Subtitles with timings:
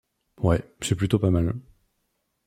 [0.39, 1.53] Ouais, c’est plutôt pas mal.